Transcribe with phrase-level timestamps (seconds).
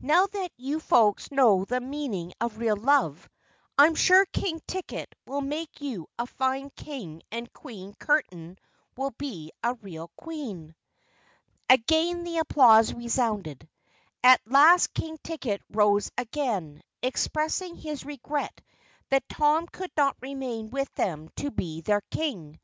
[0.00, 3.28] Now that you folks know the meaning of real love,
[3.76, 8.56] I'm sure King Ticket will make you a fine King and Queen Curtain
[8.96, 10.76] will be a real Queen."
[11.68, 13.68] Again the applause resounded.
[14.22, 18.60] At last King Ticket rose again, expressing his regret
[19.10, 22.60] that Tom could not remain with them to be their King.